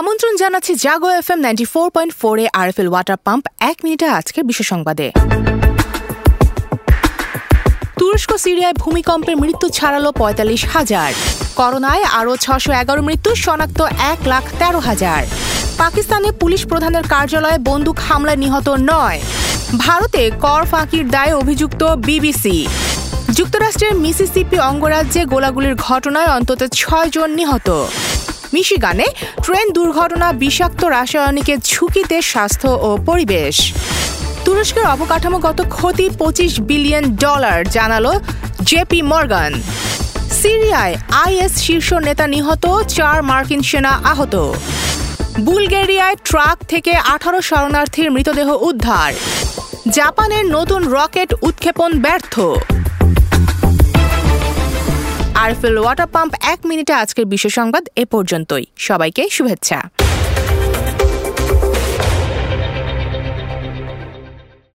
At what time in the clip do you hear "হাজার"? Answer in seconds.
10.74-11.10, 14.88-15.20